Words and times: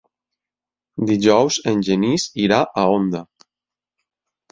Dijous 1.09 1.59
en 1.71 1.83
Genís 1.89 2.25
irà 2.45 2.63
a 2.63 2.87
Onda. 2.95 3.23